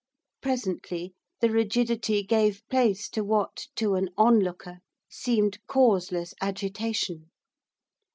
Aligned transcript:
Presently 0.41 1.13
the 1.41 1.51
rigidity 1.51 2.23
gave 2.23 2.67
place 2.71 3.07
to 3.09 3.23
what, 3.23 3.67
to 3.75 3.93
an 3.93 4.09
onlooker, 4.17 4.79
seemed 5.07 5.59
causeless 5.67 6.33
agitation. 6.41 7.29